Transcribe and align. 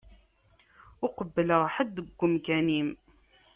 Ur 1.03 1.11
qebbleɣ 1.17 1.61
ḥedd 1.75 1.91
deg 2.05 2.21
umkan-im. 2.25 2.89